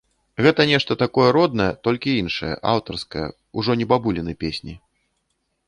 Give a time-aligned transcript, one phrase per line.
[0.43, 3.29] Гэта нешта такое роднае, толькі іншае, аўтарскае,
[3.63, 4.73] ужо не бабуліны песні.